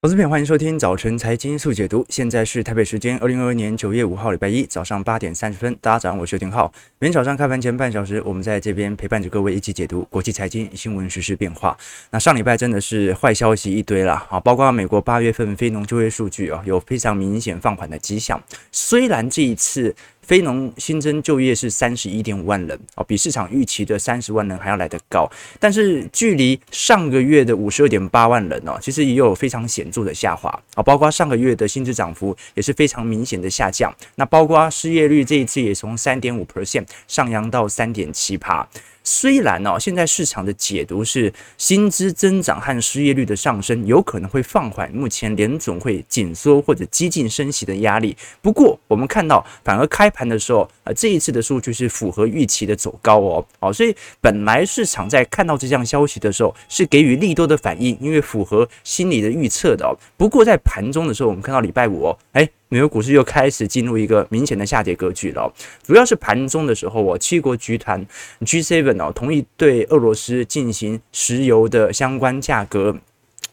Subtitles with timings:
[0.00, 2.06] 投资朋友，欢迎收听早晨财经速解读。
[2.08, 5.76] 现在是台北时间二零二二年九月五号礼拜一早上八点三十分。
[5.80, 6.72] 大家早上，我是邱廷浩。
[7.00, 11.76] 每天早上开盘前半小时，我们在这边陪伴着各位一起解读国际财经新闻、时事变化。
[12.12, 18.40] 那上礼拜真的是坏消息一堆啦，啊，包括美国八月份非农就业数据啊，有非常明显放缓的迹象。
[18.70, 19.92] 虽然这一次。
[20.28, 25.26] 非农新增就业是三十一点五万人哦，比市场预期的三十万人还要来得高，
[25.58, 30.50] 但是距离上个月的五十二点八万人哦，其实也有非常显著的下滑。
[30.74, 38.68] 啊，包括上个月的薪资涨幅也是非常明显的下降，那包括失业率这一次也从三点五 percent 上扬到三点七八。
[39.02, 59.96] 虽然哦，现在市场的解读是薪资增长和失业率的上升有可能会放缓目前联总会紧缩或者激进升息的压力，不过我们看到反而开盘的时候，呃，这一次的数据是符合预期的走高哦，哦，所以本来市场在看到这项消息的时候是给予利多的反应，因为符合心理的预测的。
[60.16, 62.50] 不过在盘中的时候，我们看到礼拜五哦，诶。
[62.70, 65.50] 美国股市又开始进入一个明显的下跌格局了，
[65.82, 68.04] 主要是盘中的时候，我七国集团
[68.42, 72.94] G7 哦同意对俄罗斯进行石油的相关价格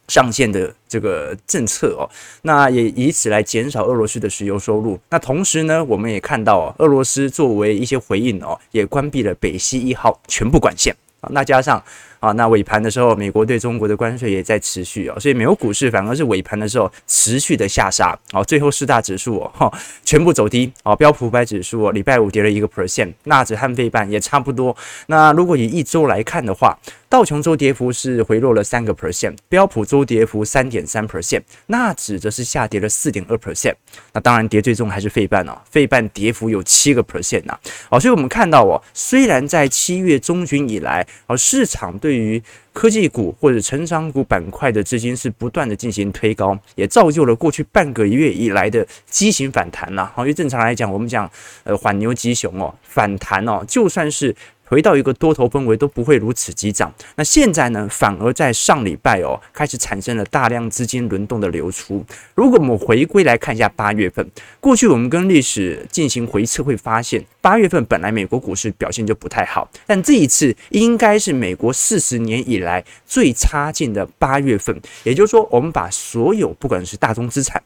[0.10, 2.04] 上限的这个政策哦，
[2.42, 5.00] 那也以此来减少俄罗斯的石油收入。
[5.10, 11.82] 那同时呢，我们也看到哦，俄罗斯作为一些回应哦，也关闭了北溪一号全部管线啊，那加上。
[12.26, 19.72] 啊，那尾盘的时候，美国对中国的关税也在持续哦，所以美国股市反而是尾盘的时候持续的下杀哦，最后四大指数哦，
[20.04, 24.76] 全部走低哦，标普五百指数哦，礼拜五跌了一个 percent，纳指和费半也差不多。
[25.06, 26.76] 那如果以一周来看的话，
[27.08, 33.76] 道琼周跌幅是回落了三个 percent，标普周跌幅三点三 percent，纳指则是下跌了四点二 percent。
[34.14, 37.56] 那当然跌最重还是费半哦，费半跌幅有七个 percent 呐。
[37.90, 50.10] 哦，所以我们看到哦，虽然在七月中旬以来，哦，市场对对于科技股或者成长股板块的资金是不断的进行推高，也造就了过去半个月以来的畸形反弹呐。
[50.16, 51.30] 好，因为正常来讲，我们讲
[51.66, 54.34] 呃缓牛急熊哦，反弹哦，就算是。
[54.68, 62.04] 回到一个多头氛围都不会如此急涨，那现在呢，反而在上礼拜哦，开始产生了大量资金轮动的流出。
[62.34, 64.28] 如果我们回归来看一下八月份，
[64.60, 74.76] 过去我们跟历史进行回测，会发现八月份本来美国股市表现就不太好，但这一次应该是美国四十年以来最差劲的八月份。
[75.04, 77.62] 也就是说，我们把所有不管是大宗资产。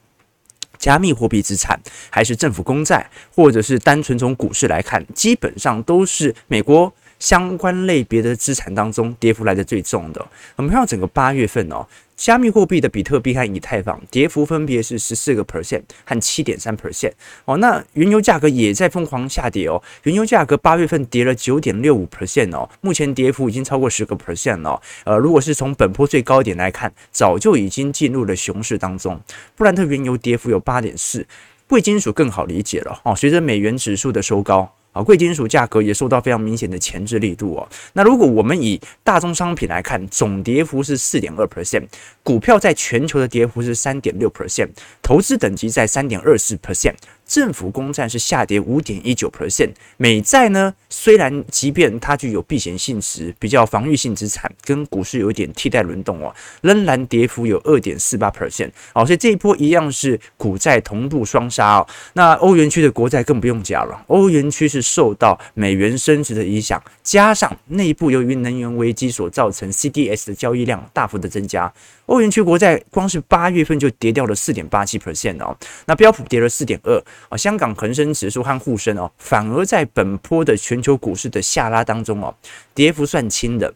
[0.79, 1.79] 加密货币资产，
[2.09, 10.25] 还是政府公债，或者是单纯从股市来看，基本上都是美国相关类别的资产当中跌幅来的最重的。
[10.55, 11.85] 我们看到整个八月份哦。
[12.15, 17.13] 加密货币的比特币和以太坊跌幅分别是十四个 percent 和七点三 percent
[17.45, 17.55] 哦。
[17.59, 19.81] 那原油价格也在疯狂下跌哦。
[20.03, 24.81] 原油价格八月份跌了九点六五 percent 哦，目前跌幅已经超过十个 percent 了。
[25.05, 29.17] 呃，如果是从本波最高点来看，早就已经进入了熊市当中。
[29.55, 31.25] 布兰特原油跌幅有八点四，
[31.69, 33.15] 贵金属更好理解了哦。
[33.15, 34.75] 随着美元指数的收高。
[34.99, 37.67] 啊，贵金属价格也受到非常明显的前置力度哦。
[37.93, 41.85] 那如果我们以大宗商品来看，总跌幅是四点二 percent，
[42.21, 44.69] 股票在全球的跌幅是三点六 percent，
[45.01, 46.95] 投资等级在三点二四 percent。
[47.29, 58.71] 政府公债是下跌五点一九 percent，美债呢，虽然即便它具有避险性质、比较防御性资产，跟股市有一点替代轮动哦，仍然跌幅有二点四八 percent。
[58.93, 61.87] 好，所以这一波一样是股债同步双杀哦。
[62.13, 71.71] 那欧元区的国债更不用讲了，欧元区是受到美元升值的影响，加上内部由于能源危机所造成 CDS 的交易量大幅的增加。
[72.09, 75.55] 欧元区国债光是八月份就跌掉了四点八七 percent 哦，
[75.85, 76.99] 那标普跌了四点二
[77.29, 82.33] 啊，香港恒生指数和沪深哦，反而在本波的全球股市的下拉当中哦，
[82.73, 83.71] 跌幅算轻的，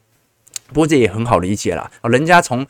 [0.70, 2.66] 不过这也很好理解啦，哦，人家从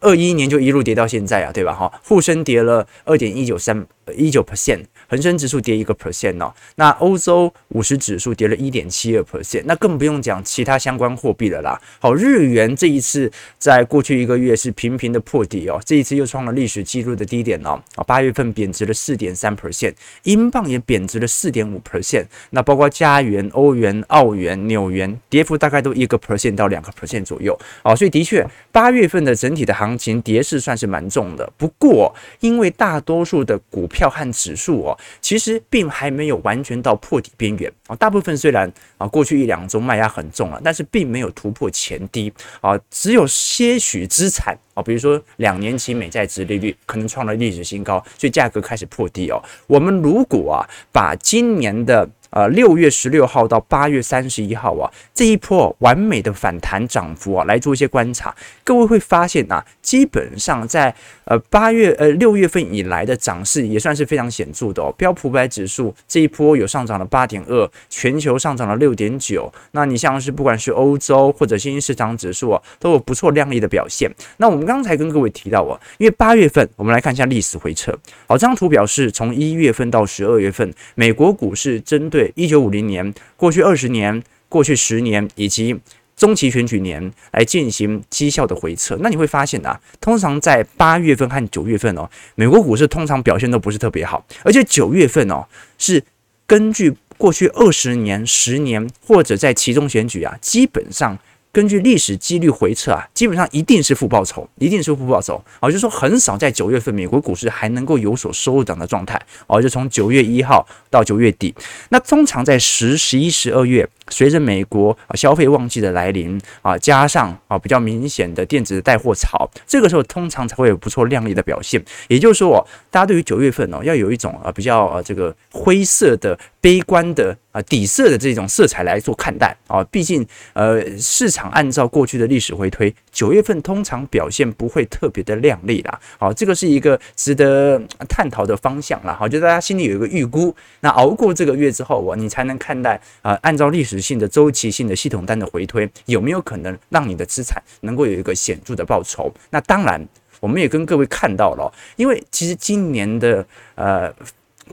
[0.00, 1.74] 二一年就一路跌到现在啊，对吧？
[1.74, 3.84] 哈，沪深跌了二点一九三
[4.14, 4.84] 一九 percent。
[5.08, 11.80] 恒生指数跌一个 percent 哦，那欧洲五十指数跌了一点七二 percent，那更不用讲其他相关货币了啦。
[11.98, 17.80] 好，日元这一次在过去一个月是频频的破底哦，这一次又创了历史纪录的低点哦。
[17.94, 19.94] 啊，八月份贬值了四点三 percent，
[20.24, 27.58] 英镑也贬值了四点五 percent，那包括加元、欧元、澳元、纽元，跌幅大概都一个 percent 到两个 percent 左右。
[27.82, 31.50] 哦，所以的确八月份的整体的行情跌势算是蛮重的。
[31.56, 34.97] 不过因为大多数的股票和指数哦。
[35.20, 49.42] 其实并还没有完全到破底边缘啊，大部分虽然啊过去一两周卖压很重了，但是并没有突破前低啊，只有些许资产啊，比如说两年期美债值利率可能创了历史新高，所以价格开始破低哦。
[49.66, 60.94] 我们如果啊把今年的呃，六月十六号到八月三十一号啊，这一波完美的反弹涨幅啊，来做一些观察，各位会发现啊，基本上在
[61.24, 64.94] 呃八月呃六月份以来的涨势也算是非常显著的哦。
[64.98, 69.50] 标普五百指数这一波有上涨了八点二，全球上涨了六点九。
[69.72, 74.10] 那你像是不管是欧洲或者新兴市场指数啊，都有不错亮丽的表现。
[74.36, 77.90] 那我们刚才跟各位提到啊，因为八月份我们来看一下历史回撤。
[78.26, 85.78] 好，这张图表示从一月份到十二月份，美国股市针对对，一九五零年、过去二十年、过去十年以及
[86.16, 95.46] 中期选举年来进行绩效的回测，那你会发现啊，通常在八月份和九月份哦，美国股市通常表现都不是特别好，而且九月份哦，
[95.78, 96.02] 是
[96.44, 101.16] 根据过去二十年、十年或者在其中选举啊，基本上。
[101.58, 111.52] 根据历史几率回测啊，基本上一定是负报酬，一定是负报酬啊，就是说很少在九月份美国股市还能够有所收涨的状态啊，就从九月一号到九月底，
[111.88, 113.88] 那通常在十、十一、十二月。
[114.10, 121.82] 随着美国啊消费旺季的来临啊，加上啊比较明显的电子带货潮，这个时候通常才会有不错亮丽的表现。
[122.08, 129.84] 也就是说，大家对于九月份哦，要有一种啊比较啊这个灰色的、悲观的啊底色的这种色彩来做看待啊。
[129.90, 136.00] 毕竟呃市场按照过去的历史回推，九月份通常表现不会特别的亮丽啦。
[136.18, 139.14] 好，这个是一个值得探讨的方向啦。
[139.18, 140.54] 好，就大家心里有一个预估。
[140.80, 143.97] 那熬过这个月之后，我你才能看待啊按照历史。
[144.00, 149.32] 性的周期性的系统单的回推，有没有可能让你的资产能够有一个显著的报酬？
[149.50, 150.06] 那当然，
[150.40, 154.12] 我们也跟各位看到了，因为其实今年的呃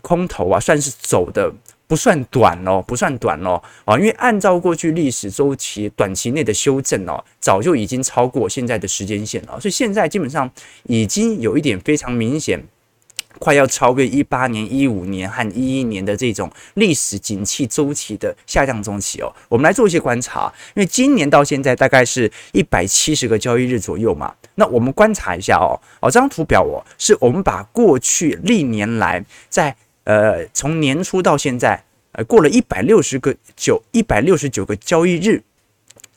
[0.02, 1.52] 空头啊，算是走的
[1.88, 10.50] 不算短哦，不算短哦啊，因为按照过去历史周期，短期内的修正哦，早就已经超过现在的时间线了，所以现在基本上
[10.84, 12.64] 已经有一点非常明显。
[13.40, 20.52] 快要超越一八年、一五年和一一年的这种历史景气周期的下降周期哦，我们来做一些观察。
[20.76, 31.84] 因为今年到现在大概是一百七十个交易日左右嘛，那我们观察一下哦，哦，这张图表哦，是我们把过去历年来在呃从年初到现在
[32.14, 35.44] 呃过了一百六十个九一百六十九个交易日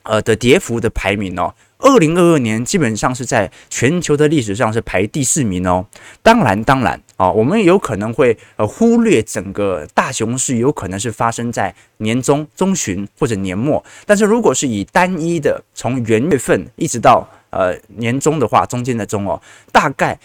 [0.03, 1.53] 呃的跌幅的排名哦。
[1.79, 5.85] 二零二二年基本上是在全球的历史上是排第四名哦。
[6.21, 13.83] 当然，当然啊，我们有可能会呃忽略整个大熊市，有可能是发生在年中、中旬或者年末。
[14.05, 19.41] 但是如果是以单一的从元月份一直到呃年中的话，中间的中哦，
[19.71, 20.19] 大概。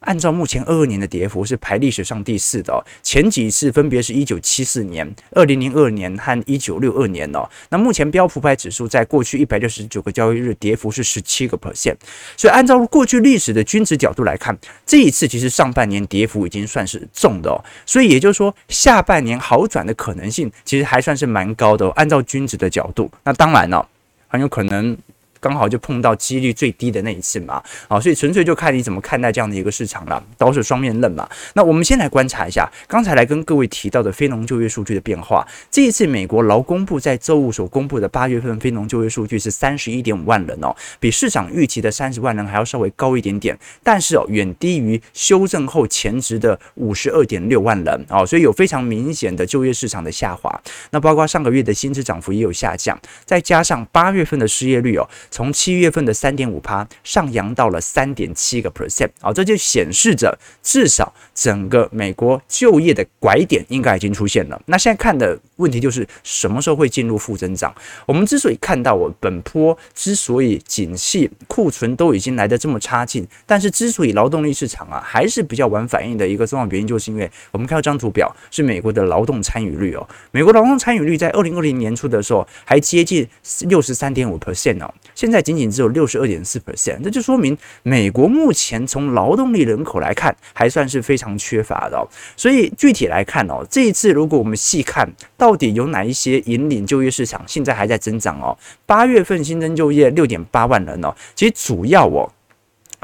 [0.00, 7.48] 按照目前二二年的跌幅是排历史上第四的，前几次分别是一九七四年、二零零二年和一九六二年哦。
[7.68, 11.96] 那目前标普百指数在过去一百六十九个交易日跌幅是十七个 percent，
[12.36, 14.56] 所以按照过去历史的均值角度来看，
[14.86, 17.62] 这一次其实上半年跌幅已经算是重的。
[17.84, 21.88] 所以也就是说，下半年好转的可能性其实还算是蛮高的。
[21.90, 23.86] 按照均值的角度，那当然了，
[24.28, 24.96] 很有可能。
[25.40, 31.28] 刚好就碰到几率最低的那一次嘛，啊，所以纯粹就看你怎么看待这样的一个市场了，都是双面刃嘛。
[31.54, 35.46] 那我们先来观察一下刚才来跟各位提到的非农就业数据的变化。
[35.70, 50.60] 这一次美国劳工部在周五所公布的八月份非农就业数据是三十一点五万人哦，比市场预期的三十万人还要稍微高一点点，但是哦远低于修正后前值的五十二点六万人哦，所以有非常明显的就业市场的下滑。
[50.90, 55.08] 那包括上个月的薪资涨幅也有下降，再加上八月份的失业率哦。
[55.30, 64.60] 从七月份的三点五趴上扬到了三点七个 percent 啊，这就显示着至少整个美国就业的拐点应该已经出现了。
[64.66, 67.72] 那现在看的问题就是什么时候会进入负增长？
[68.06, 83.28] 我们之所以看到我本波之所以景气库存都已经来得这么差劲，但是之所以劳动力市场啊还是比较晚反应的一个重要原因，就是因为我们看到这张图表是美国的劳动参与率哦，美国劳动参与率在二零二零年初的时候还接近
[83.68, 84.92] 六十三点五 percent 哦。
[85.14, 92.08] 现在仅仅只有六十二点四 percent，这就说明美国目前从劳动力人口来看，还算是非常缺乏的哦。
[92.36, 98.56] 所以具体来看哦，这一次如果我们细看，到到底有哪一些引领就业市场现在还在增长哦？
[98.86, 102.30] 八月份新增就业六点八万人哦，其实主要哦。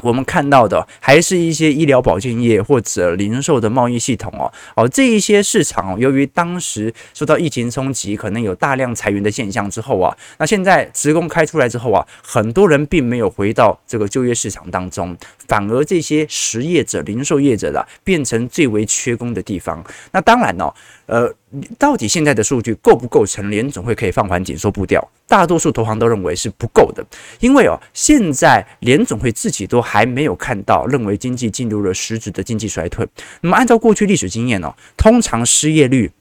[0.03, 19.83] 我们看到的还是一些医疗保健业或者零售的贸易系统哦哦，这一些市场由于当时受到疫情冲击，可能有大量裁员的现象之后啊，那现在职工开出来之后啊，很多人并没有回到这个就业市场当中，反而这些实业者、零售业者的变成最为缺工的地方。
[20.11, 20.71] 那当然哦，
[21.07, 21.33] 呃。
[21.79, 25.01] 到底现在的数据够不够成联总会可以放缓紧缩步调？
[25.27, 27.03] 大多数投行都认为是不够的，
[27.39, 33.07] 因为哦，现在联总会自己都还没有看到，认为经济进入了实质的经济衰退。
[33.41, 36.11] 那么按照过去历史经验哦，通常失业率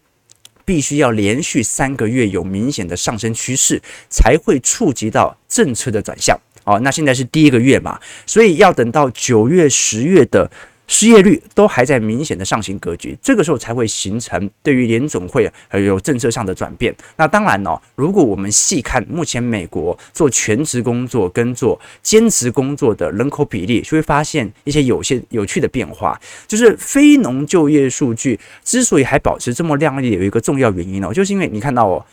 [0.65, 6.39] 必须要连续三个月有明显的上升趋势，才会触及到政策的转向。
[6.65, 10.49] 哦，那现在是第一个月嘛，所以要等到九月、十月的。
[10.87, 16.95] 失业率都还在明显的上行格局，这个时候才会形成对于联总会还有政策上的转变。
[17.17, 26.19] 那当然哦，如果我们细看目前美国做全职工作跟做兼职工作的人口比例，就会发现一些有些有趣的变化。
[26.47, 32.07] 就是非农就业数据之所以还保持这么亮丽，有一个重要原因哦，就是因为你看到哦，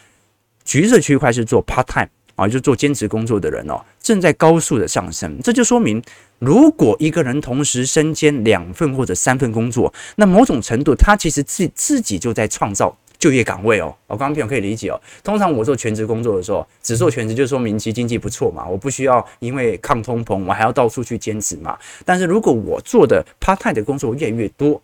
[0.65, 6.01] 橘色区块是做 part time 啊，就做兼职工作的人哦，正在高速的上升，这就说明。
[6.43, 13.95] 如果一个人同时身兼两份或者三份工作，那某种程度他其实自自己就在创造就业岗位哦。
[14.07, 14.99] 我刚刚朋友可以理解哦。
[15.23, 21.79] 通常我做全职工作的时候，只做全职就说明其经济不错嘛，我不需要因为抗通膨我还要到处去兼职嘛。
[22.03, 24.81] 但是如果我做的 part time 的工作越来越多，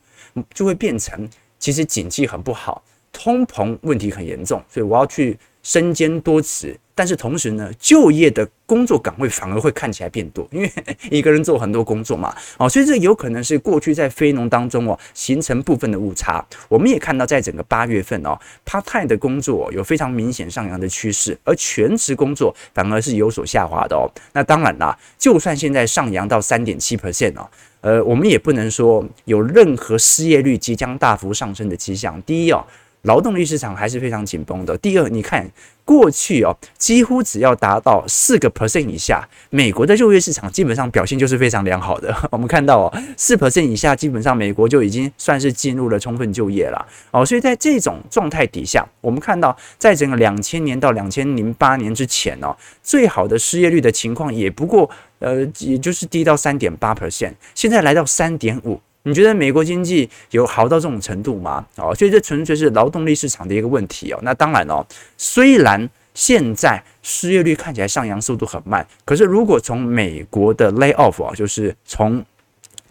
[0.53, 6.79] 就会变成其实经济很不好，通膨问题很严重，所以我要去身兼多职。
[6.99, 10.69] 但是同时呢，就业的工作岗位反而会看起来变多， 因为
[11.09, 16.45] 一个人做很多工作嘛，哦，所以这有可能是过去在非农当中哦形成部分的误差。
[16.67, 24.03] 我们也看到，在整个八月份哦，part time 的工作有非常明显上扬的趋势，而全职工作反而是有所下滑的哦。
[24.33, 32.21] 那当然啦，就算现在上扬到三点七 percent 哦，呃，我们也不能说有任何失业率即将大幅上升的迹象。
[32.23, 32.61] 第一哦。
[33.03, 34.77] 劳动力市场还是非常紧绷的。
[34.77, 35.49] 第二，你看
[35.85, 42.15] 过去哦，几乎只要达到四个 percent 以下，美国的就业市场基本上表现就是非常良好的。
[42.29, 47.25] 我们看到哦，四 percent 以下，基本上美国就已经算是进入了充分就业了哦。
[47.25, 54.89] 所以在这种状态底下，我们看到在整个两千年到两千零八年之前哦，最好的失业率的情况也不过
[55.19, 58.79] 呃，也就是低到三点八 percent，现在来到三点五。
[59.03, 61.65] 你觉得美国经济有好到这种程度吗？
[61.77, 64.19] 哦，所以这纯粹是劳动力市场的一个问题哦。
[64.21, 64.85] 那当然哦，
[65.17, 72.23] 虽然现在失业率看起来上扬速度很慢，可是如果从美国的 lay off 啊，就是从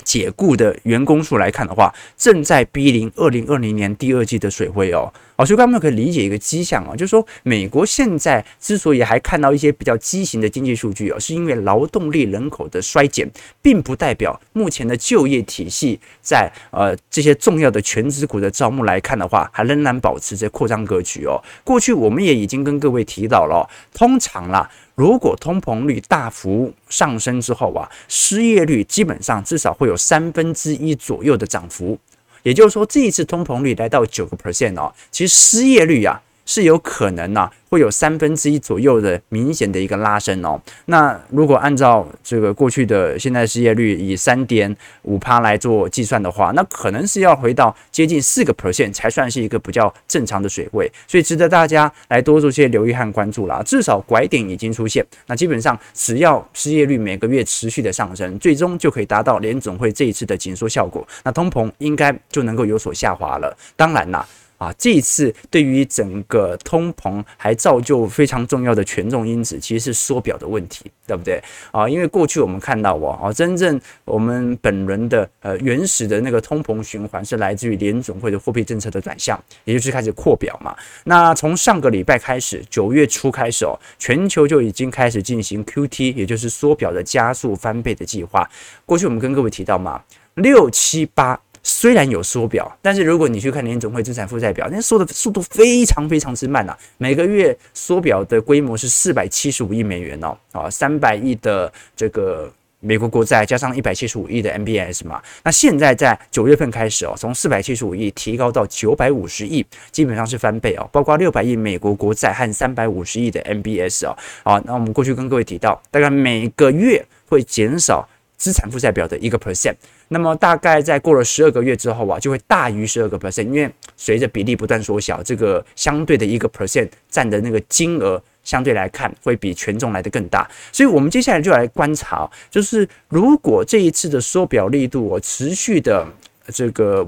[0.05, 5.13] 解雇的员工数来看的话，正在逼临二零二零年第二季的水位哦。
[5.37, 13.31] 哦，所以刚刚可以理解一个迹象啊，就是说美国现在之所以还看到一些比较畸形的经济数据哦，是因为劳动力人口的衰减，
[13.63, 21.41] 并不代表目前的就业体系在呃这些重要的全职股的招募来看的话，还仍然保持着扩张格局哦。
[21.63, 31.97] 过去我们也已经跟各位提到了，通常啦，如果通膨率大幅上升之后啊，失业率基本上至少会有三分之一左右的涨幅。
[32.43, 40.59] 也就是说，这一次通膨率来到九个 percent 哦，其实失业率啊是有可能呐、会有三分之一左右的明显的一个拉升哦。
[40.87, 50.91] 那如果按照这个过去的现在失业率以三点五趴来做计算的话，那可能是要回到接近四个 percent 才算是一个比较正常的水位。
[51.07, 53.63] 所以值得大家来多做些留意和关注啦。
[53.63, 61.07] 至少拐点已经出现，那基本上只要失业率每个月持续的上升，最终就可以达到联总会这一次的紧缩效果。
[61.23, 63.55] 那通膨应该就能够有所下滑了。
[63.77, 64.27] 当然啦。
[64.59, 71.41] 啊，这一次对于整个通膨还造就非常重要的权重因子，其实是缩表的问题，对不对？
[71.71, 80.77] 啊，因为过去我们看到哦，啊，真正我们本轮的呃原始的那个通膨循环是来自于联总会的货币政策的转向，也就是开始扩表嘛。
[81.05, 88.49] 那从上个礼拜开始，九月初开始哦，全球就已经开始进行 QT，也就是缩表的加速翻倍的计划。
[88.85, 90.03] 过去我们跟各位提到嘛，
[90.35, 91.41] 六七八。
[91.63, 96.77] 虽然有缩表，但是如果你去看联总会资产负债表，那缩的速度非常非常之慢、啊。
[96.97, 102.51] 每个月缩表的规模是四百七十五亿美元哦，啊，三百亿的这个
[102.81, 105.21] 美国国债加上一百七十五亿的 MBS 嘛。
[105.43, 110.89] 那现在在九月份开始哦，从四百七十五亿提高到九百五十亿，基本上是翻倍哦。
[110.93, 114.17] 包括六百亿美国国债和三百五十亿的 MBS 哦。
[114.45, 119.75] 好，那我们过去跟各位提到，大概每个月会减少资产负债表的一个 percent。
[120.09, 130.49] 那么大概在过了十二个月之后啊，就会大于十二个 percent，因为随着比例不断缩小，这个相对的一个 percent 占的那个金额相对来看会比权重来得更大。
[130.73, 136.07] 所以我们接下来就来观察，就是如果这一次的缩表力度哦持续的
[136.55, 137.07] 这个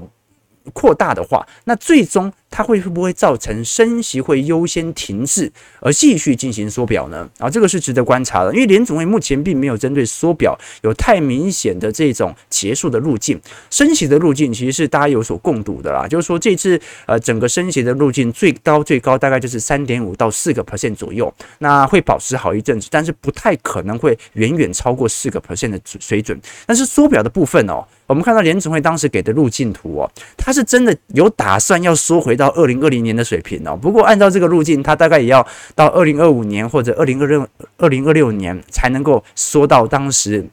[0.73, 2.31] 扩大的话，那最终。
[2.51, 7.27] 它会会不会造成升息会优先停滞，而继续进行缩表呢？
[7.39, 13.39] 啊，这个是值得观察的，因为联总会目前并没有针对缩表有太明显的这种结束的路径。
[13.69, 26.39] 升息的路径其实是大家有所共睹的啦，就是说这次呃整个升息的路径最高最高大概就是三点五到四个 percent 左右，那会保持好一阵子，但是不太可能会远远超过四个 percent 的水准。
[26.65, 33.77] 但是缩表的部分哦，我们看到联总会当时给的路径图哦，它是真的有打算要缩回到二零二零年的水平哦。
[33.79, 35.45] 不过按照这个路径，它大概也要
[35.75, 40.47] 到二零二五年或者二零二六二零二六年才能够缩到当时。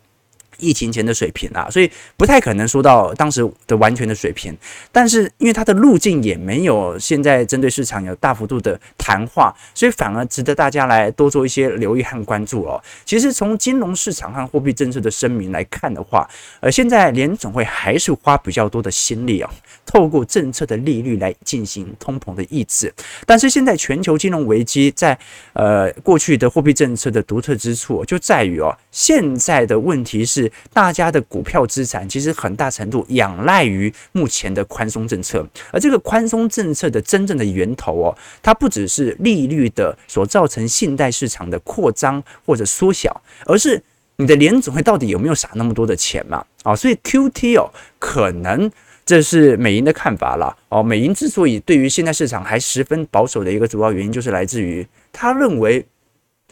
[0.59, 4.57] 疫情前的水平啊，所以不太可能说到当时的完全的水平。
[4.93, 12.83] 但是因为它的路径也没有现在针对市场有大幅度的谈话，所以反而值得大家来多做一些留意和关注哦。
[13.05, 16.29] 其实从金融市场和货币政策的声明来看的话，
[16.61, 19.51] 呃，现在联总会还是花比较多的心力啊，
[19.87, 22.93] 透过政策的利率来进行通膨的抑制。
[23.25, 25.17] 但是现在全球金融危机在
[25.53, 30.48] 呃过去的货币政策的独特之处就在于哦，现在的问题是。
[30.73, 43.83] 大家的股票资产其实很大程度仰赖于目前的宽松政策，而这个宽松政策的真正的源头哦，它不只是利率的所造成信贷市场的扩张或者缩小，而是
[44.17, 46.45] 你的联总会到底有没有撒那么多的钱嘛？
[46.65, 48.71] 啊，所以 QT 哦，可能
[49.07, 50.83] 这是美银的看法了哦。
[50.83, 55.87] 美银之所以对于现在市场还十分保守的一个主要原因，就是来自于他认为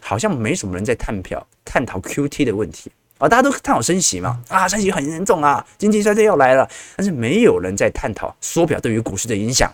[0.00, 2.90] 好像没什么人在探票探讨 QT 的问题。
[3.18, 9.72] 啊，大家都探讨升息嘛，啊，升息很严重啊，经济衰退要来了，但是没有人在探讨缩表对于股市的影响，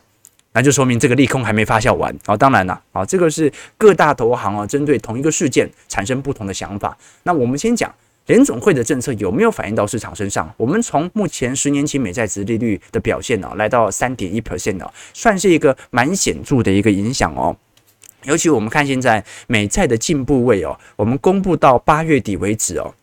[0.52, 2.14] 那就说明这个利空还没发酵完。
[2.26, 6.96] 啊，当然了，啊，这个是各大投行啊，针对同一个事件产生不同的想法。
[7.24, 7.92] 那我们先讲
[8.26, 10.48] 联总会的政策有没有反映到市场身上？
[10.56, 17.56] 我们从目前十年期美债殖利率的表现呢，来到三点一 percent 呢，算是一个蛮显著的一个影响哦。
[18.22, 22.94] 尤其我们看现在美债的进步位哦，我们公布到八月底为止哦。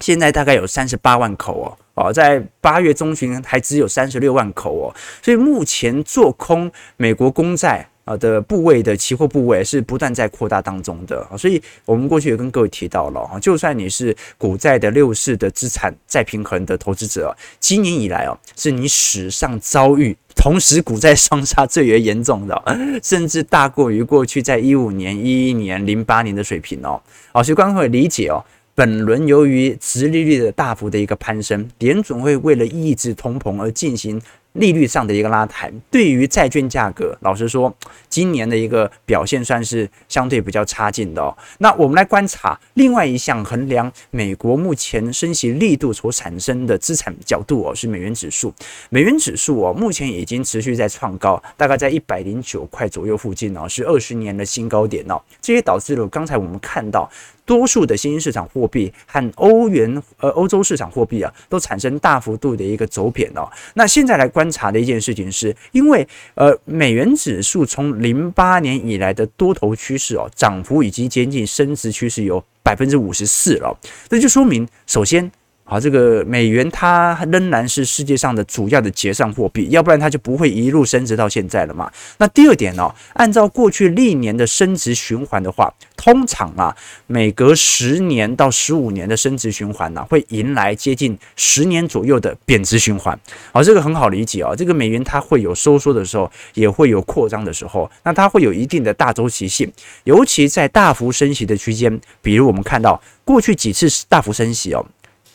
[0.00, 22.62] 现在大概有三十八万口哦，哦，在八月中旬还只有三十六万口哦，所以目前做空美国公债啊的部位的期货部位是不断在扩大当中的，所以我们过去也跟各位提到了啊，就算你是股债的六市的资产再平衡的投资者，今年以来哦，是你史上遭遇同时股债双杀最为严重的，
[23.02, 26.98] 甚至大过于过去在一五年、一一年、零八年的水平哦，
[27.32, 28.42] 哦，所以观众会理解哦。
[28.74, 34.20] 本轮由于殖利率的大幅的一个攀升，联准会为了抑制通膨而进行
[34.54, 37.72] 利率上的一个拉抬，对于债券价格，老实说，
[38.08, 41.36] 今年的一个表现算是相对比较差劲的哦。
[41.58, 48.52] 那我们来观察另外一项衡量美国目前升息力度所产生的资产角度哦，是美元指数。
[48.88, 55.20] 美元指数哦，目前已经持续在创高，大概在一百零九块左右附近哦，是二十年的新高点哦。
[55.40, 57.08] 这也导致了刚才我们看到
[57.50, 63.48] 多数的新兴市场货币和欧元呃欧洲市场货币啊，都产生大幅度的一个走贬哦。
[63.74, 64.48] 那现在来观。
[64.50, 75.30] 察的一件事情是，因为呃，美元指数从零八年以来的多头趋势哦，涨幅已经接近升值趋势有百分之五十四了，这就说明，首先。
[75.70, 81.88] 好，这个美元它仍然是世界上的主要的结算货币，要不然它就不会一路升值到现在了嘛。
[82.18, 93.16] 那第二点哦，按照过去历年的升值循环的话，通常啊，每隔十年到十五年的升值循环呢，会迎来接近十年左右的贬值循环。
[93.52, 104.84] 好，这个很好理解啊，这个美元它会有收缩的时候，也会有扩张的时候，那它会有一定的大周期性，尤其在大幅升息的区间，比如我们看到过去几次大幅升息哦。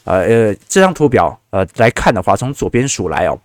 [0.05, 3.37] 呃呃，这张图表呃来看的话，从左边数来哦，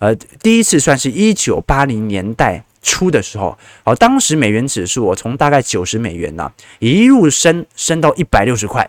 [0.00, 8.88] 呃，第一次算是一九八零年代初的时候，哦，当时美元指数我从大概九十美元呐，一路升升到一百六十块，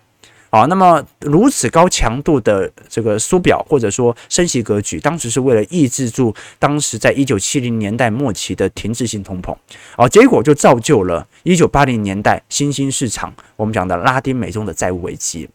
[0.50, 9.56] 好，那么如此高强度的这个缩表或者说升息格局，当时是为了抑制住当时在一九七零年代末期的停滞性通膨，
[9.98, 15.48] 哦，结果就造就了一九八零年代新兴市场我们讲的拉丁美洲的债务危机。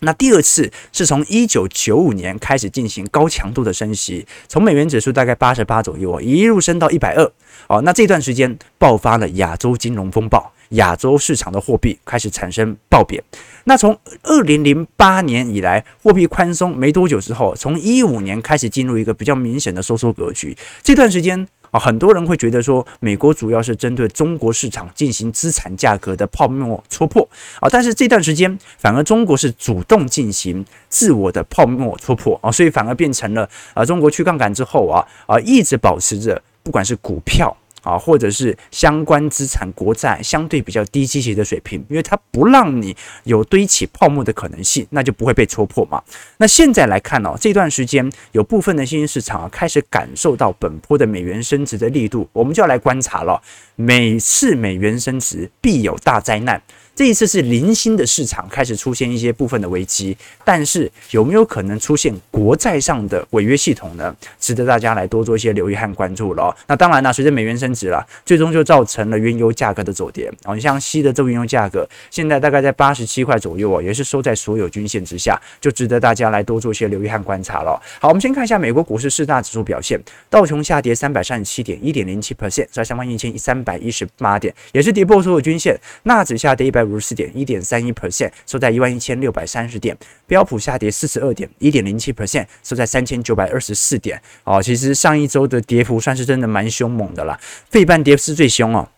[0.00, 7.32] 那第二次是从一九九五年开始进行高强度的升息，从美元指数大概八十八左右，一路升到一百二。
[7.66, 13.22] 哦，那这段时间爆发了亚洲金融风暴，亚洲市场的货币开始产生暴贬。
[13.64, 20.56] 那从二零零八年以来，货币宽松没多久之后，从一五年开始进入一个比较明显的收缩格局。
[20.82, 21.46] 这段时间。
[21.70, 27.28] 啊，很多人会觉得说，美国主要是针对中国市场进行资产价格的泡沫戳破
[27.60, 37.56] 啊，但是这段时间反而中国是主动进行自我的泡沫戳破啊，所以反而变成了啊，中国去杠杆之后啊啊，一直保持着不管是股票。
[37.82, 46.02] 啊，或者是相关资产国债相对比较低积极的水平，因为它不让你有堆起泡沫的可能性，那就不会被戳破嘛。
[46.38, 53.40] 那现在来看哦，这段时间有部分的新兴市场啊开始感受到本波的美元升值的力度，我们就要来观察了。
[53.76, 56.60] 每次美元升值必有大灾难，
[56.98, 64.12] 这一次是零星的市场开始出现一些部分的危机，但是有没有可能出现国债上的违约系统呢？
[64.40, 66.52] 值得大家来多做一些留意和关注了。
[66.66, 70.28] 那当然呢，随着美元升值了，最终就造成了原油价格的走跌。
[70.42, 77.80] 哦，你像西德州原油价格现在大概在八十七块左右哦，也是收在所有均线之下，就值得大家来多做一些留意和观察了。
[78.00, 79.96] 好，我们先看一下美国股市四大指数表现，
[80.28, 85.78] 道琼下跌三百三十七点，一点零七 percent，在三万一千三百一十八点，也是跌破所有均线。
[86.02, 89.96] 纳指下跌一百五十四点，一点三一 percent，收在一万一千六百三十点。
[90.26, 94.20] 标普下跌四十二点，一点零七 percent，收在三千九百二十四点。
[94.44, 97.38] 哦，其实上一周的跌幅算是真的蛮凶猛的啦，
[97.70, 98.88] 费半跌是最凶哦，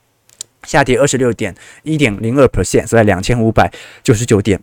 [0.65, 3.73] 下跌二十六点，一点零二 percent，收在两千五百
[4.03, 4.61] 九十九点。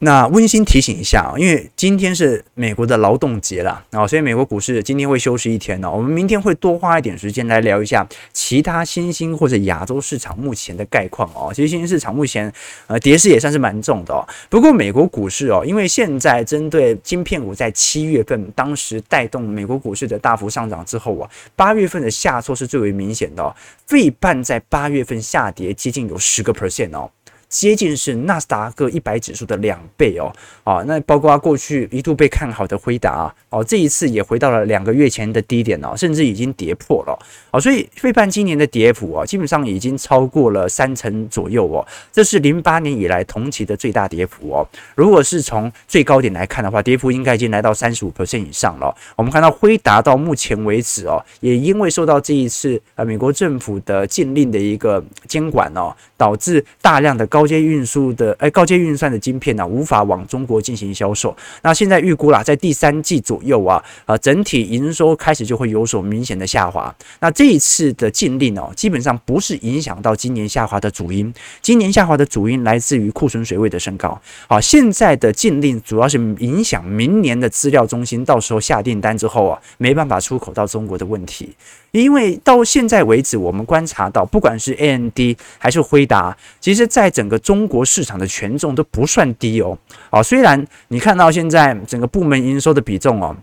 [0.00, 5.90] 那温馨提醒一下，因为今天是美国的劳动节了，啊，所以美国股市今天会休息一天呢。
[5.90, 11.52] 我们明天会多花一点时间来聊一下其他新兴或者亚洲市场目前的概况哦。
[11.54, 12.52] 其实新兴市场目前
[12.88, 14.26] 呃跌势也算是蛮重的哦。
[14.50, 23.54] 不过美国股市哦，因为现在针对晶片股在七月份当时带动美国股市的大幅上涨之后啊，八月份的下挫是最为明显的哦。
[23.86, 27.08] 费半在八月份下跌接近有十个 percent 哦。
[27.54, 30.32] 接近是纳斯达克一百指数的两倍哦，
[30.64, 37.16] 啊，那包括过去一度被看好的辉达啊，哦，这一次也回到了两个月前的低点哦，甚至已经跌破了
[37.52, 44.68] 哦，所以费半今年的跌幅啊，基本上已经超过了三成左右哦，这是零八年以来同期的最大跌幅哦。
[44.96, 48.92] 如果是从最高点来看的话，跌幅应该已经来到三十五 percent 以上了。
[49.14, 61.36] 我们看到辉达到目前为止哦，也因为受到这一次呃美国政府的禁令的一个监管哦，导致大量的高高阶运输的哎，高阶运算的晶片呢、无法往中国进行销售。
[61.60, 66.94] 那现在预估啦，在第三季左右啊，啊，整体营收开始就会有所明显的下滑。
[67.20, 71.30] 那这一次的禁令哦，基本上不是影响到今年下滑的主因，
[71.60, 74.18] 今年下滑的主因来自于库存水位的升高。
[74.48, 81.54] 好，现在的禁令主要是影响明年的资料中心到时候下订单之后啊，没办法出口到中国的问题。
[81.90, 85.16] 因为到现在为止，我们观察到，不管是 AMD
[85.58, 89.76] 还是辉达，其实在整个中国市场的权重都不算低哦。
[90.10, 93.36] 啊，虽然你看到现在整个部门营收的比重哦，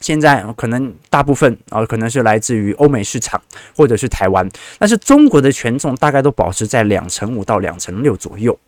[0.00, 3.40] 现在可能大部分啊，可能是来自于欧美市场
[3.76, 8.58] 或者是台湾，但是中国的权重大概都保持在两成五到两成六左右。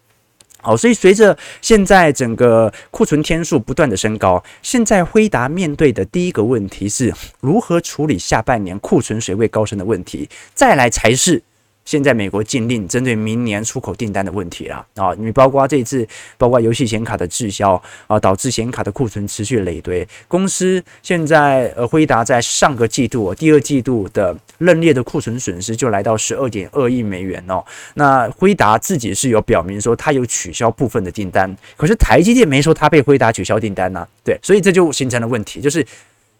[0.60, 11.42] 好，所以随着现在整个库存天数不断的升高，现在辉达面对的第一个问题是如何处理下半年库存水位高升的问题，再来才是。
[11.84, 16.06] 现在美国禁令针对明年出口订单的问题啦，啊，你包括这次，
[16.38, 20.06] 包括游戏显卡的滞销啊，导致显卡的库存持续累堆。
[20.28, 27.64] 公司现在呃，辉达在上个季度，第二季度的认列的库存损失就来到十二点二亿美元哦。
[27.94, 35.84] 那辉达自己是有表明说，他有取消部分的订单，可是台积电没说他被辉达取消订单呐，对，所以这就形成了问题，就是。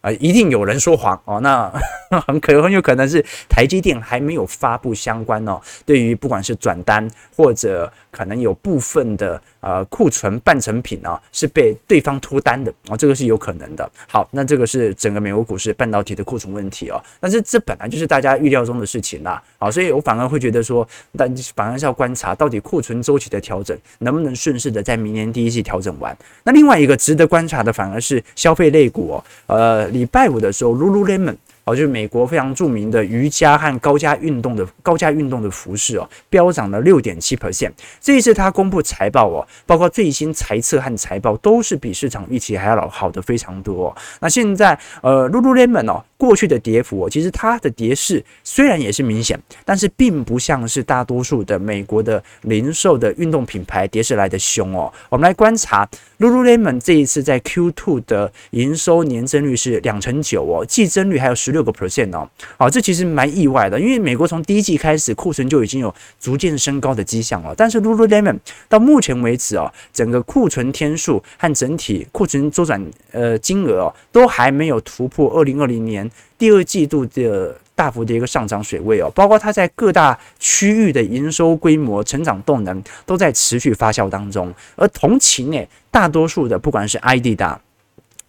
[0.03, 1.73] 啊，一定有人说谎哦，那
[2.27, 13.89] 很可很有可能是台积电还没有发布相关哦，对于不管是转单或者可能有部分的呃库存半成品啊，是被对方脱单的哦，这个是有可能的。
[14.09, 20.87] 好，那这个是整个美国股市半导体的库存问题哦，但是这本来就是大家预料中的事情啦，好，所以我反而会觉得说，
[21.17, 26.15] 但反而是要观察到底库存周期的调整能不能顺势的在明年第一季调整完。
[26.43, 29.92] 那另外一个值得观察的反而是消费类股哦，呃。
[29.93, 37.71] 礼拜五的时候，Lululemon 哦，就是美国非常著名的瑜伽和高价运动的高价运动的服饰哦，飙涨了六点七 percent。
[38.01, 43.95] 这一次它公布财报哦，包括最新财测和财报都是比市场预期还要好的非常多。
[44.21, 46.03] 那现在呃，Lululemon 哦。
[46.23, 54.93] 过去的跌幅，其实它的跌势虽然也是明显，但是并不像是大多数的美国的零售的运动品牌跌势来的凶哦。
[55.09, 55.85] 我们来观察
[56.23, 62.31] Lululemon 这一次在 Q2 的营收年增率是两成九哦，季增率还有十六个 percent 哦。
[62.57, 72.81] 好，这其实蛮意外的，因为美国从第一季开始库存就已经有逐渐升高的迹象了，但是 Lululemon 到目前为止哦，整个库存天数和整体库存周转
[73.11, 76.09] 呃金额哦，都还没有突破二零二零年。
[76.39, 87.61] 第二季度的大幅的一个上涨水位哦，包括它在各大区域的营收规模、成长动能都在持续发酵当中，而同期内大多数的不管是 ID 的、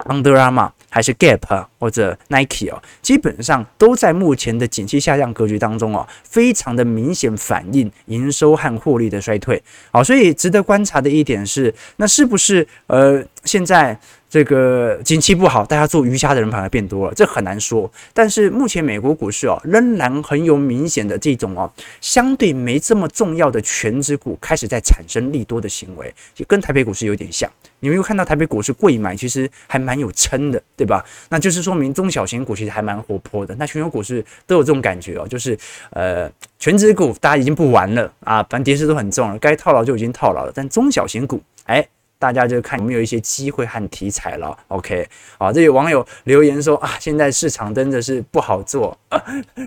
[0.05, 9.61] Under Armour 还是 Gap 或者 Nike 哦，基本上都在目前的景气下降格局当中哦，非常的明显反映营收和获利的衰退。
[9.91, 13.23] 好，所以值得观察的一点是，那是不是呃？
[13.45, 13.97] 现在
[14.29, 17.91] 这个景气不好，大家做瑜伽的人反而变多了，这很难说。
[18.13, 27.49] 但是目前美国股市哦，仍然很有明显的这种哦，相对没这么重要的全值股开始在产生利多的行为，就跟台北股市有点像。
[27.79, 31.03] 你们有看到台北股市柜买，其实还蛮有撑的，对吧？
[31.29, 33.53] 那就是说明中小型股其实还蛮活泼的。
[33.55, 35.57] 那全球股市都有这种感觉哦，就是
[35.91, 40.51] 呃，全值股大家已经不玩了啊，反正跌势都很重了，该套牢就已经套牢了。
[40.55, 41.85] 但中小型股，哎。
[42.23, 44.57] 大家就看有没有一些机会和题材了。
[44.69, 45.05] OK，
[45.37, 48.97] 好，这有网友留言说啊，现在市场真的是不好做，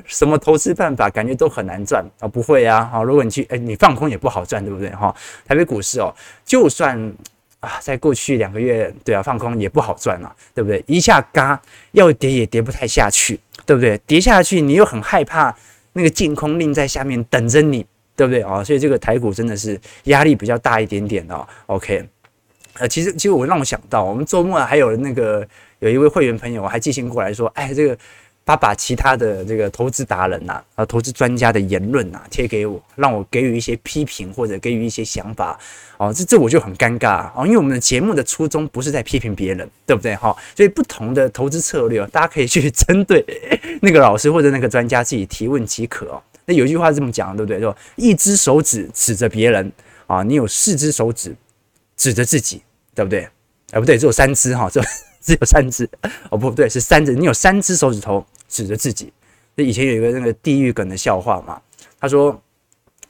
[0.06, 2.26] 什么投资办法感觉都很难赚啊。
[2.26, 4.88] 不会啊，好，如果你去，哎，你放空也不好赚，对不对？
[4.92, 5.14] 哈，
[5.44, 6.10] 台北股市哦，
[6.46, 6.98] 就算
[7.60, 10.82] 啊，在过去两个月，对啊，放空也不好赚啊，对不对？
[10.86, 11.60] 一下嘎
[11.92, 13.98] 要跌也跌不太下去，对不对？
[14.06, 15.54] 跌下去你又很害怕
[15.92, 17.84] 那个净空令在下面等着你，
[18.16, 18.64] 对不对啊？
[18.64, 21.46] 所以这个台股真的是压力比较大一点点哦。
[21.66, 22.02] OK。
[22.78, 25.46] 呃，其实其实我让我想到，我们周末还有那个
[25.78, 27.96] 有一位会员朋友还寄信过来说，哎，这个
[28.44, 35.58] 把把其他的这个投资达人呐，啊，投资专家的言论呐贴给我，让我给予一些批评或者给予一些想法，
[35.96, 40.36] 哦，这这我就很尴尬啊，因为我们的节目的初衷不是在批评别人，对不对哈？
[40.54, 43.24] 所以不同的投资策略，大家可以去 针对
[43.82, 46.22] 那个老师或者那个专家自己提问即可哦。
[46.44, 47.58] 那有一句话是这么讲，对不对？
[47.58, 49.72] 说一只手指指着别人
[50.06, 51.34] 啊，你有四只手指
[51.96, 52.62] 指着自己。
[52.94, 53.24] 对不对？
[53.72, 54.80] 啊，不对，只有三只哈，只
[55.20, 55.86] 只有三只
[56.30, 57.12] 哦，不对，是三只。
[57.14, 59.12] 你有三只手指头指着自己。
[59.54, 61.60] 那以前有一个那个地狱梗的笑话嘛，
[62.00, 62.40] 他说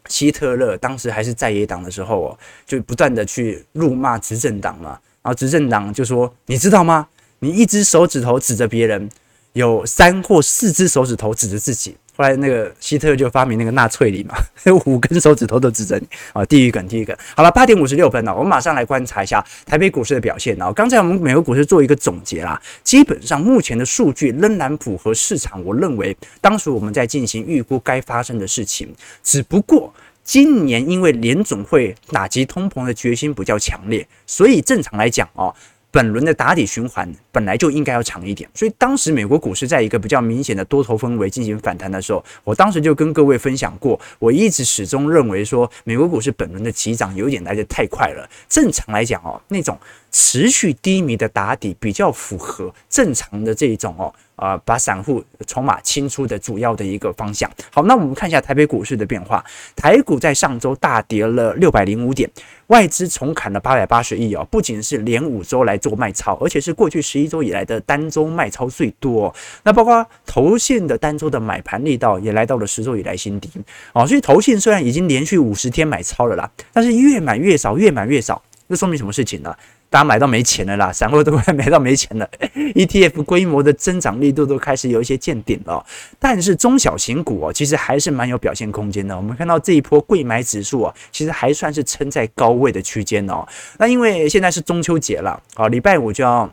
[0.08, 7.06] 希特勒当时还是在野党的时候哦，就不断的去辱骂执政党嘛，然后执政党就说：“你知道吗？
[7.38, 9.08] 你一只手指头指着别人，
[9.52, 14.34] 有三或四只手指头指着自己。”后来那个希特就发明那个纳粹礼嘛，
[14.86, 16.44] 五根手指头都指着你啊！
[16.46, 17.14] 地狱梗，地狱梗。
[17.36, 20.72] 好了，八点五十六分了，我们马上来观察一下台北股市的表现啊！
[20.72, 25.62] 刚才我们美国股市做一个总结啦，基本上目前的数据仍然符合市场。
[25.62, 28.88] 我认为当时我们在进行预估该发生的事情，
[29.22, 29.92] 只不过
[30.24, 35.54] 今年因为联总会打击通膨的决心比较强烈，所以正常来讲哦。
[35.96, 48.28] 本轮的打底循环本来就应该要长一点，所以当时美国股市在一个比较明显的多头氛围进行反弹的时候，我当时就跟各位分享过，我一直始终认为说，美国股市本轮的起涨有点来的太快了。
[48.46, 49.78] 正常来讲哦，那种
[50.10, 54.12] 持续低迷的打底比较符合正常的这种哦。
[54.36, 57.50] 啊、呃，把散户筹码清出的主要的一个方向。
[57.70, 59.42] 好，那我们看一下台北股市的变化。
[59.74, 62.30] 台股在上周大跌了六百零五点，
[62.66, 69.34] 外资重砍了八百八十亿哦，不仅是连五周来做卖超，而且是过去十一周以来的单周卖超最多。
[69.62, 73.48] 那包括投信的单周的买盘力道也来到了十周以来新低
[73.94, 74.06] 哦。
[74.06, 79.56] 所以投信虽然已经连续五十天买超了啦，但是越买越少，越买越少，这说明什么事情呢？
[79.88, 82.28] 大家买到没钱了啦，散户都快买到没钱了，
[82.74, 85.84] ETF 规模的增长力度都开始有一些见顶了。
[86.18, 89.16] 但是中小型股哦，其实还是蛮有表现空间的。
[89.16, 93.46] 我们看到这一波贵买指数啊，其实还算是撑在高位的区间哦。
[93.78, 96.50] 那因为现在是中秋节了啊，礼拜五就要。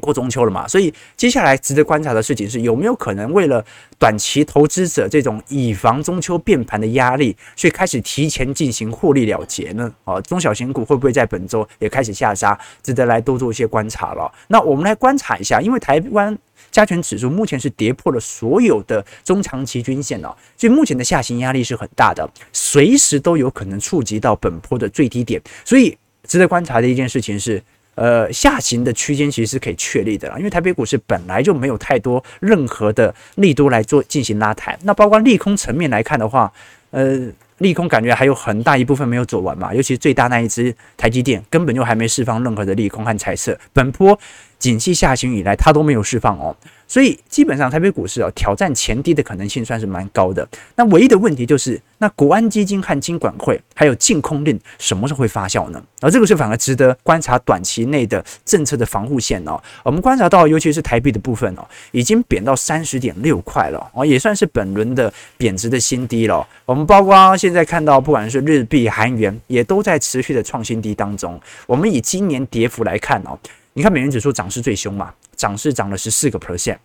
[0.00, 3.64] 过中秋了嘛，所以接下来值得观察的事情是有没有可能为了
[3.98, 9.92] 短期投资者这种以防中秋变盘的压力，所以开始提前进行获利了结呢？
[10.04, 12.58] 啊，中小型股会不会在本周也开始下杀？
[12.82, 14.32] 值得来多做一些观察了。
[14.48, 16.36] 那我们来观察一下，因为台湾
[16.70, 25.40] 加权指数目前是跌破了所有的中长期均线哦，所以目前的下行压力是很大的，随时都有可能触及到本波的最低点。
[25.64, 27.62] 所以值得观察的一件事情是。
[27.96, 36.52] 呃，下行的区间其实是可以确立的啦，因为台北股市本来就没有太多任何的力度来做进行拉抬，那包括利空层面来看的话，
[36.92, 37.28] 呃。
[37.60, 43.58] 利空感觉还有很大一部分没有走完嘛，尤其最大那一只台积电根本就还没释放任何的利空和猜测。
[43.72, 44.18] 本波
[44.58, 46.54] 景气下行以来，它都没有释放哦，
[46.88, 50.48] 所以基本上台北股市哦挑战前低的可能性算是蛮高的。
[50.74, 55.82] 那唯一的问题就是，那国安基金和金管会还有禁空令什么时候会发酵呢？
[56.00, 59.60] 而这个是反而值得观察短期内的政策的防护线哦。
[59.82, 66.46] 我们观察到，尤其是台币的部分哦，已经贬到三十点六块了哦，也算是本轮的贬值的新低了。
[66.64, 67.16] 我们包括。
[67.36, 71.40] 现在看到，不管是日币、韩元，也都在持续的创新低当中。
[71.66, 73.38] 我们以今年跌幅来看哦，
[73.76, 76.78] 你看美元指数涨势最凶嘛，涨势涨了十四个 percent。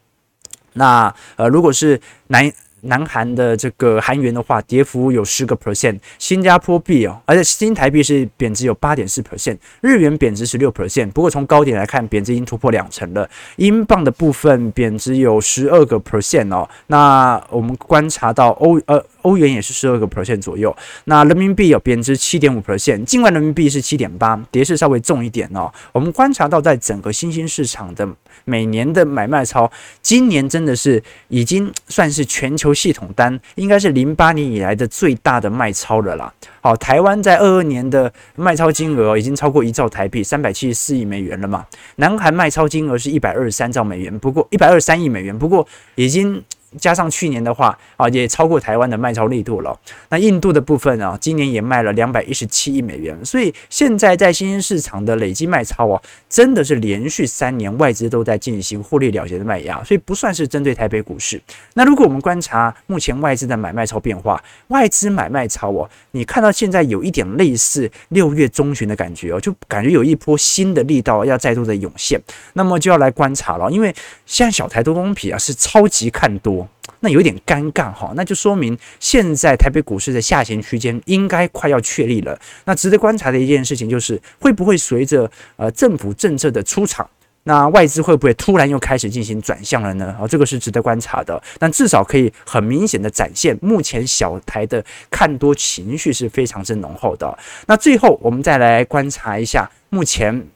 [0.73, 2.51] 那呃，如果是南
[2.81, 13.29] 南韩的这个韩元的话，跌幅有十个 percent，新加坡币哦，而且新台币是贬值有八点四 percent，日元贬值十六 percent，不过从高点来看，贬值已经突破两成了。
[13.55, 25.71] 英镑的部分贬值有十二个 percent 哦，那我们观察到欧呃欧元也是十二个 percent 左右，那人民币有贬值七点五 percent，境外人民币是七点八，跌势稍微重一点哦。
[25.93, 28.05] 我们观察到在整个新兴市场的
[28.43, 32.71] 每年的买卖超，今年真的是已经算是全球。
[32.81, 36.33] 系统单应该是零八年以来的最大的卖超了啦。
[36.61, 41.63] 好，台湾在二二年的卖超金额已经超过一兆台币，三百七十四亿美元了嘛。
[41.97, 46.43] 南韩卖超金额是一百二十三兆美元，不过一百二十三亿美元，不过已经。
[46.77, 49.77] 加上去年的话啊，也超过台湾的卖超力度了。
[50.09, 53.17] 那印度的部分啊，今年也卖了两百一十七亿美元。
[53.25, 61.41] 所以现在在新兴市场的累计卖超啊，真的是连续三年外资都在进行获利了结的卖压，所以不算是针对台北股市。
[61.73, 72.17] 那如果我们观察目前外资的买卖超变化，外资买卖超哦，你看到现在有一点类似六月中旬的感觉哦，就感觉有一波新的力道要再度的涌现。
[72.53, 73.93] 那么就要来观察了，因为
[74.25, 76.60] 现在小台多空比啊是超级看多。
[77.01, 82.39] 那有点尴尬哈，那就说明现在台北股市的下行区间应该快要确立了。
[82.65, 87.09] 那值得观察的一件事情就是，会不会随着呃政府政策的出场，
[87.43, 90.15] 那外资会不会突然又开始进行转向了呢？
[90.19, 91.41] 哦，这个是值得观察的。
[91.57, 97.37] 但至少可以很明显的展现，目前小台的看多情绪是非常之浓厚的。
[97.65, 100.47] 那最后我们再来观察一下目前。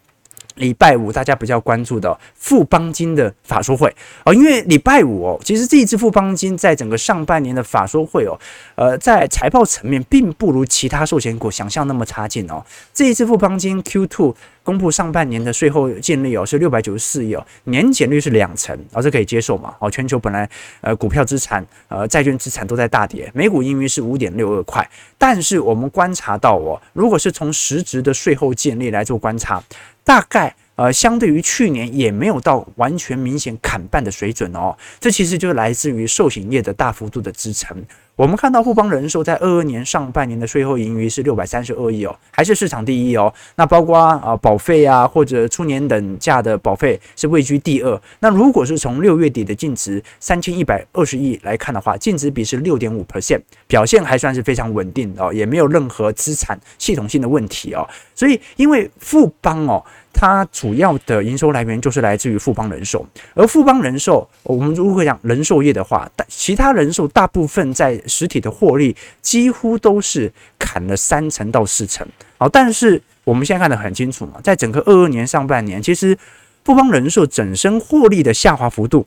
[0.56, 8.40] 礼拜五大家比较关注的富邦金的法说会哦，因为礼拜五哦，其实这一次富邦金在整个上半年的法说会哦，
[8.76, 12.64] 呃，在财报层面并不如其他寿险股想象那么差劲哦。
[12.94, 19.76] 这一次富邦金 Q2 公布上半年的税后净利哦是六百九十四亿哦，年减率是两成，哦，这可以接受嘛？
[19.80, 20.50] 哦，全球本来
[20.82, 29.62] 呃股票资产呃债券资产都在大跌，每股盈余是五点六二块，但是我们观察到哦，如果是从实质的税后净利来做观察。
[30.06, 37.84] 大概呃，相对于去年也没有到完全明显砍半的水准哦，这其实就来自于寿险业的大幅度的支撑。
[38.16, 43.34] 我们看到富邦人寿在二二年上半年的税后盈余是六百三十二亿哦，还是市场第一哦。
[43.58, 48.02] 那包括啊保费啊或者初年等价的保费是位居第二。
[48.22, 57.86] 那如果是从六月底的净值三千一百二十亿来看的话，净值比是六点五 percent，表现还算是非常稳定哦，也没有任何资产系统性的问题哦。
[58.14, 59.84] 所以因为富邦哦。
[60.16, 72.08] 它主要的营收来源就是来自于富邦人寿，而富邦人寿，我们如果讲人寿业的话，但其他人寿大部分在实体的获利几乎都是砍了三成到四成。
[72.38, 76.18] 好，但是我们现在看得很清楚嘛，在整个二二年上半年，其实
[76.64, 79.06] 富邦人寿整身获利的下滑幅度。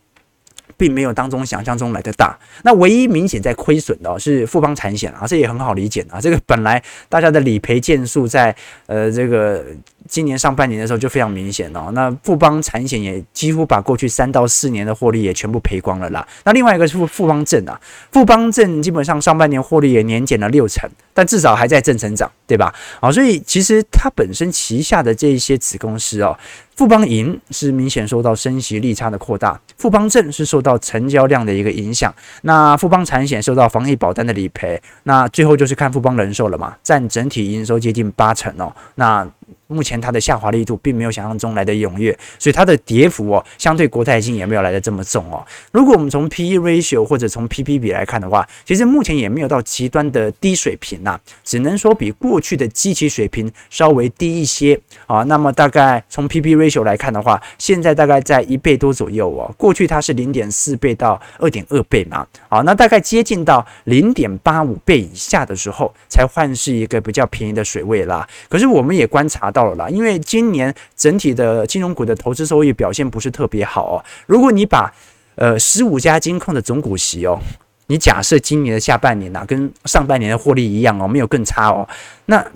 [0.76, 6.20] 并没有当中想象中来的大，那唯一明显在亏损的是富邦产险啊，这也很好理解啊。
[6.20, 8.54] 这个本来大家的理赔件数在
[8.86, 9.64] 呃这个
[10.08, 11.90] 今年上半年的时候就非常明显哦。
[11.92, 16.26] 那富邦产险也几乎把过去三到四年的获利也全部赔光了啦。
[16.44, 17.78] 那另外一个是富富邦证啊，
[18.10, 22.74] 富邦证基本上上半年获利也年减了六成，但至少还在正成长，对吧？
[23.00, 26.36] 啊，所以其实它本身旗下的这一些子公司哦。
[26.74, 39.28] 富邦银是明显受到升息利差的扩大，富邦证是受到成交量的一个影响，那富邦产险受到防疫保单的理赔，那最后就是看富邦人寿了嘛，占整体营收接近八成哦，那。
[39.68, 45.46] 目前它的下滑力度并没有想象中来的踊跃，所以它的跌幅哦，相对国泰金也没有来的这么重哦。
[45.70, 55.22] 如果我们从 P/E ratio 或者从 P P 比来看的话，其实目前也没有到极端的低水平呐，只能说比过去的基期水平稍微低一些啊。
[55.24, 59.54] 那么大概从 P P ratio 来看的话，现在大概在一倍多左右哦。
[59.58, 68.26] 过去它是零点四倍到二点二倍嘛，好，那大概接近到零点八五倍以下的时候，才换是一个比较便宜的水位啦。
[68.48, 69.57] 可是我们也观察到。
[69.58, 74.04] 到了啦，因为今年整体的金融股的投资收益表现不是特别好哦。
[74.26, 74.94] 如果你把
[75.34, 77.40] 呃十五家金控的总股息哦，
[77.88, 81.88] 你假设今年的下半年呐、跟上半年的获利一样哦，没有更差哦，
[82.26, 82.46] 那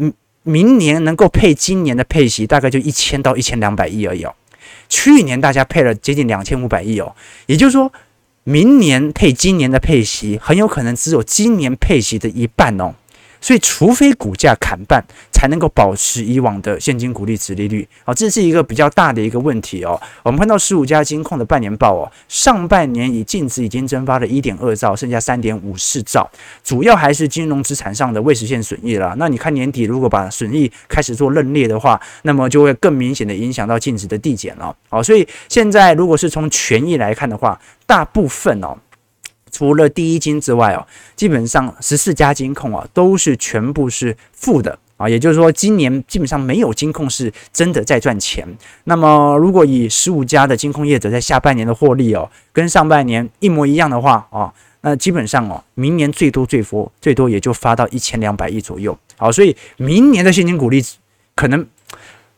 [0.44, 4.32] 明年能够配今年的配息大概就一千到一千两百亿而已哦。
[4.88, 7.12] 去年大家配了接近两千五百亿哦，
[7.46, 7.92] 也就是说，
[8.44, 12.94] 明年配今年的配息很有可能只有今年配息的一半哦。
[13.42, 17.86] 所以，除非股价砍半，才能够保持以往的现金股利殖利率。
[18.04, 20.00] 好，这是一个比较大的一个问题哦。
[20.22, 26.30] 我们看到十五家金控的半年报哦，上半年以净值已经蒸发了一点二兆，剩下三点五四兆，
[26.62, 29.12] 主要还是金融资产上的未实现损益了。
[29.18, 34.74] 那你看年底如果把损益开始做认列的话，那么就会更明显的影响到净值的递减了。
[34.88, 38.78] 好，所以现在如果是从权益来看的话，大部分哦。
[39.52, 40.84] 除了第一金之外哦，
[41.14, 48.48] 基本上十四家金控啊都是全部是负的啊，也就是说今年基本上没有金控是真的在赚钱。
[48.84, 58.98] 那么如果以十五家的金控业者在下半年的获利哦，跟上半年一模一样的话啊，那基本上哦，明年最多最多最多也就发到一千两百亿左右。
[59.18, 60.82] 好，所以明年的现金股利
[61.36, 61.66] 可能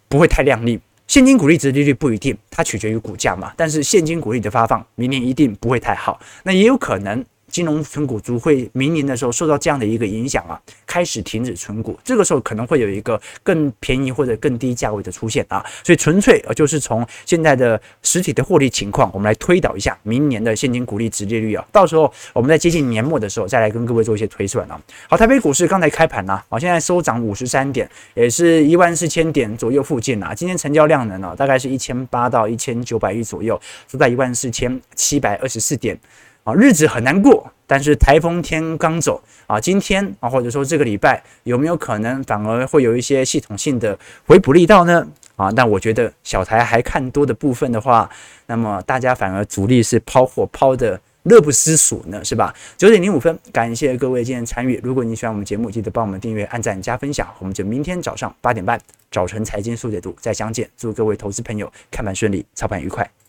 [0.09, 0.81] 不会太亮丽。
[1.07, 3.53] 现金股利值利率不一定，它取决于股价嘛。
[3.57, 6.19] 但是现金股利的发放，明年一定不会太好。
[6.43, 7.25] 那也有可能。
[7.55, 24.81] 金融存股族会明年的时候受到这样的一个影响啊，开始停止存股，这个时候可能会有一个更便宜或者更低价位的出现啊，所以纯粹呃就是从现在的实体的获利情况，我们来推导一下明年的现金股利直利率啊，到时候我们在接近年末的时候再来跟各位做一些推算啊。
[25.09, 30.35] 好，台北股市刚才开盘呐，好，现在收涨五十三点，也是一万四千点左右附近啊。
[30.35, 35.97] 今天成交量呢，大概是一千八到一千九百亿左右，收在一万四千七百二十四点。
[36.45, 45.07] 啊，日子很难过，但是台风天刚走啊，今天啊，或者说这个礼拜有没有可能反而会有一些系统性的回补力道呢？
[45.36, 48.09] 啊，但我觉得小台还看多的部分的话，
[48.47, 52.55] 那么大家反而主力是抛货抛的乐不思蜀呢，是吧？
[52.76, 54.78] 九点零五分，感谢各位今天参与。
[54.84, 57.26] 如果你喜欢我们节目，记得帮我们订阅、按赞、加分享。
[57.38, 58.78] 我们就明天早上八点半
[59.11, 60.68] 早晨财经速解读再相见。
[60.76, 63.24] 祝各位投资朋友看盘顺利，操盘愉快。